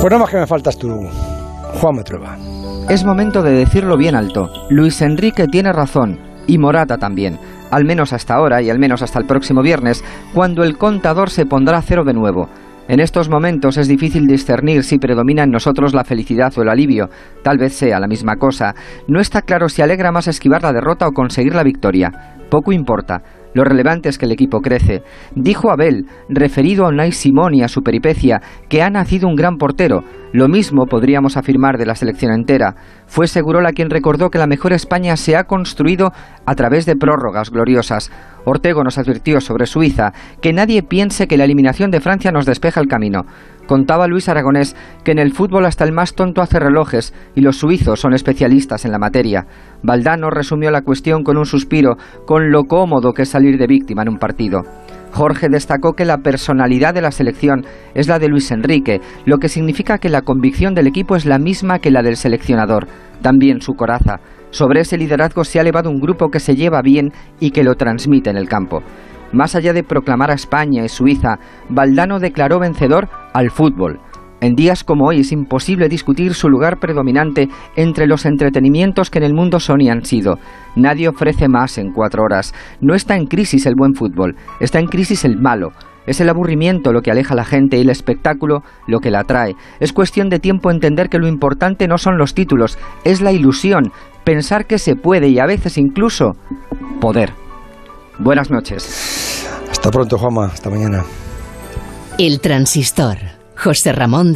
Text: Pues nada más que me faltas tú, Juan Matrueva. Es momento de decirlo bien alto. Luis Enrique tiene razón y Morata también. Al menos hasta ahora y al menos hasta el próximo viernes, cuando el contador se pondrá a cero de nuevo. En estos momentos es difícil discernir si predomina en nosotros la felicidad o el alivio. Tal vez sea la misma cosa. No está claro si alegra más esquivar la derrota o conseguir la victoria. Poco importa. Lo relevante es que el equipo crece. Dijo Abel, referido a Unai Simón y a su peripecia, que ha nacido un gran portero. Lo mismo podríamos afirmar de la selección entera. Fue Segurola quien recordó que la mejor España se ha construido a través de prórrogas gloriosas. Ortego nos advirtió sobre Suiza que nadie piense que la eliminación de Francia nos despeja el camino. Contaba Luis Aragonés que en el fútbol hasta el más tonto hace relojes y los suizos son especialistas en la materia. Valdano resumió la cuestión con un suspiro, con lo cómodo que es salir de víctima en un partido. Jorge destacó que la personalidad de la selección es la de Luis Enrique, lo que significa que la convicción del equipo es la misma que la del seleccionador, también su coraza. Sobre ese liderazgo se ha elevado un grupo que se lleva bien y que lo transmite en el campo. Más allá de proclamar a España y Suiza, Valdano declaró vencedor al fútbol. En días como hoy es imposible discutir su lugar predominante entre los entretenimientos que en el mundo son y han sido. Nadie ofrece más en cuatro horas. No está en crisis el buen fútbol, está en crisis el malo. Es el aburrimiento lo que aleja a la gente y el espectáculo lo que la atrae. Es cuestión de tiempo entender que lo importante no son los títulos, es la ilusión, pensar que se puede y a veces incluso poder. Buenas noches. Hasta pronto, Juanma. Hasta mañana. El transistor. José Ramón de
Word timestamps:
Pues 0.00 0.10
nada 0.10 0.22
más 0.22 0.30
que 0.30 0.38
me 0.38 0.46
faltas 0.46 0.78
tú, 0.78 0.88
Juan 1.74 1.96
Matrueva. 1.96 2.38
Es 2.88 3.04
momento 3.04 3.42
de 3.42 3.52
decirlo 3.52 3.98
bien 3.98 4.14
alto. 4.14 4.48
Luis 4.70 5.02
Enrique 5.02 5.46
tiene 5.46 5.74
razón 5.74 6.18
y 6.46 6.56
Morata 6.56 6.96
también. 6.96 7.38
Al 7.70 7.84
menos 7.84 8.14
hasta 8.14 8.34
ahora 8.34 8.62
y 8.62 8.70
al 8.70 8.78
menos 8.78 9.02
hasta 9.02 9.18
el 9.18 9.26
próximo 9.26 9.60
viernes, 9.60 10.02
cuando 10.32 10.64
el 10.64 10.78
contador 10.78 11.28
se 11.28 11.44
pondrá 11.44 11.76
a 11.76 11.82
cero 11.82 12.04
de 12.04 12.14
nuevo. 12.14 12.48
En 12.88 12.98
estos 12.98 13.28
momentos 13.28 13.76
es 13.76 13.88
difícil 13.88 14.26
discernir 14.26 14.84
si 14.84 14.98
predomina 14.98 15.42
en 15.42 15.50
nosotros 15.50 15.92
la 15.92 16.04
felicidad 16.04 16.50
o 16.56 16.62
el 16.62 16.70
alivio. 16.70 17.10
Tal 17.44 17.58
vez 17.58 17.74
sea 17.74 18.00
la 18.00 18.08
misma 18.08 18.36
cosa. 18.36 18.74
No 19.06 19.20
está 19.20 19.42
claro 19.42 19.68
si 19.68 19.82
alegra 19.82 20.12
más 20.12 20.28
esquivar 20.28 20.62
la 20.62 20.72
derrota 20.72 21.06
o 21.08 21.12
conseguir 21.12 21.54
la 21.54 21.62
victoria. 21.62 22.10
Poco 22.50 22.72
importa. 22.72 23.22
Lo 23.52 23.64
relevante 23.64 24.08
es 24.08 24.18
que 24.18 24.26
el 24.26 24.32
equipo 24.32 24.60
crece. 24.60 25.02
Dijo 25.34 25.70
Abel, 25.70 26.06
referido 26.28 26.84
a 26.84 26.88
Unai 26.88 27.12
Simón 27.12 27.54
y 27.54 27.62
a 27.62 27.68
su 27.68 27.82
peripecia, 27.82 28.40
que 28.68 28.82
ha 28.82 28.90
nacido 28.90 29.28
un 29.28 29.36
gran 29.36 29.58
portero. 29.58 30.04
Lo 30.32 30.46
mismo 30.46 30.86
podríamos 30.86 31.36
afirmar 31.36 31.76
de 31.76 31.86
la 31.86 31.96
selección 31.96 32.32
entera. 32.32 32.76
Fue 33.06 33.26
Segurola 33.26 33.72
quien 33.72 33.90
recordó 33.90 34.30
que 34.30 34.38
la 34.38 34.46
mejor 34.46 34.72
España 34.72 35.16
se 35.16 35.36
ha 35.36 35.44
construido 35.44 36.12
a 36.46 36.54
través 36.54 36.86
de 36.86 36.94
prórrogas 36.94 37.50
gloriosas. 37.50 38.12
Ortego 38.44 38.84
nos 38.84 38.96
advirtió 38.96 39.40
sobre 39.40 39.66
Suiza 39.66 40.12
que 40.40 40.52
nadie 40.52 40.84
piense 40.84 41.26
que 41.26 41.36
la 41.36 41.44
eliminación 41.44 41.90
de 41.90 42.00
Francia 42.00 42.30
nos 42.30 42.46
despeja 42.46 42.80
el 42.80 42.86
camino. 42.86 43.22
Contaba 43.66 44.06
Luis 44.06 44.28
Aragonés 44.28 44.76
que 45.04 45.10
en 45.10 45.18
el 45.18 45.32
fútbol 45.32 45.66
hasta 45.66 45.84
el 45.84 45.92
más 45.92 46.14
tonto 46.14 46.42
hace 46.42 46.60
relojes 46.60 47.12
y 47.34 47.40
los 47.40 47.58
suizos 47.58 48.00
son 48.00 48.14
especialistas 48.14 48.84
en 48.84 48.92
la 48.92 48.98
materia. 48.98 49.46
Valdano 49.82 50.30
resumió 50.30 50.70
la 50.70 50.82
cuestión 50.82 51.24
con 51.24 51.38
un 51.38 51.46
suspiro, 51.46 51.96
con 52.24 52.52
lo 52.52 52.64
cómodo 52.64 53.12
que 53.12 53.22
es 53.22 53.28
salir 53.28 53.58
de 53.58 53.66
víctima 53.66 54.02
en 54.02 54.10
un 54.10 54.18
partido. 54.18 54.62
Jorge 55.12 55.48
destacó 55.50 55.92
que 55.92 56.04
la 56.04 56.18
personalidad 56.18 56.94
de 56.94 57.02
la 57.02 57.10
selección 57.10 57.64
es 57.94 58.08
la 58.08 58.18
de 58.18 58.28
Luis 58.28 58.50
Enrique, 58.50 59.00
lo 59.24 59.38
que 59.38 59.48
significa 59.48 59.98
que 59.98 60.08
la 60.08 60.22
convicción 60.22 60.74
del 60.74 60.86
equipo 60.86 61.16
es 61.16 61.26
la 61.26 61.38
misma 61.38 61.78
que 61.78 61.90
la 61.90 62.02
del 62.02 62.16
seleccionador, 62.16 62.86
también 63.22 63.60
su 63.60 63.74
coraza. 63.74 64.20
Sobre 64.50 64.80
ese 64.80 64.98
liderazgo 64.98 65.44
se 65.44 65.58
ha 65.58 65.62
elevado 65.62 65.90
un 65.90 66.00
grupo 66.00 66.28
que 66.28 66.40
se 66.40 66.56
lleva 66.56 66.82
bien 66.82 67.12
y 67.38 67.50
que 67.50 67.64
lo 67.64 67.74
transmite 67.74 68.30
en 68.30 68.36
el 68.36 68.48
campo. 68.48 68.82
Más 69.32 69.54
allá 69.54 69.72
de 69.72 69.84
proclamar 69.84 70.30
a 70.30 70.34
España 70.34 70.84
y 70.84 70.88
Suiza, 70.88 71.38
Valdano 71.68 72.18
declaró 72.18 72.58
vencedor 72.58 73.08
al 73.32 73.50
fútbol. 73.50 74.00
En 74.40 74.54
días 74.54 74.84
como 74.84 75.06
hoy 75.06 75.20
es 75.20 75.32
imposible 75.32 75.88
discutir 75.88 76.34
su 76.34 76.48
lugar 76.48 76.78
predominante 76.78 77.48
entre 77.76 78.06
los 78.06 78.24
entretenimientos 78.24 79.10
que 79.10 79.18
en 79.18 79.24
el 79.24 79.34
mundo 79.34 79.60
son 79.60 79.80
y 79.80 79.90
han 79.90 80.04
sido. 80.04 80.38
Nadie 80.76 81.08
ofrece 81.08 81.48
más 81.48 81.76
en 81.76 81.92
cuatro 81.92 82.22
horas. 82.22 82.54
No 82.80 82.94
está 82.94 83.16
en 83.16 83.26
crisis 83.26 83.66
el 83.66 83.74
buen 83.74 83.94
fútbol, 83.94 84.36
está 84.60 84.78
en 84.78 84.86
crisis 84.86 85.24
el 85.24 85.36
malo. 85.36 85.72
Es 86.06 86.20
el 86.20 86.30
aburrimiento 86.30 86.92
lo 86.92 87.02
que 87.02 87.10
aleja 87.10 87.34
a 87.34 87.36
la 87.36 87.44
gente 87.44 87.76
y 87.76 87.82
el 87.82 87.90
espectáculo 87.90 88.62
lo 88.86 89.00
que 89.00 89.10
la 89.10 89.20
atrae. 89.20 89.54
Es 89.78 89.92
cuestión 89.92 90.30
de 90.30 90.38
tiempo 90.38 90.70
entender 90.70 91.10
que 91.10 91.18
lo 91.18 91.28
importante 91.28 91.86
no 91.86 91.98
son 91.98 92.16
los 92.16 92.34
títulos, 92.34 92.78
es 93.04 93.20
la 93.20 93.32
ilusión, 93.32 93.92
pensar 94.24 94.66
que 94.66 94.78
se 94.78 94.96
puede 94.96 95.28
y 95.28 95.38
a 95.38 95.46
veces 95.46 95.76
incluso 95.76 96.36
poder. 97.00 97.32
Buenas 98.18 98.50
noches. 98.50 99.46
Hasta 99.70 99.90
pronto, 99.90 100.18
Juanma. 100.18 100.46
Hasta 100.46 100.70
mañana. 100.70 101.04
El 102.18 102.40
transistor. 102.40 103.39
José 103.62 103.92
Ramón 103.92 104.26
de 104.26 104.28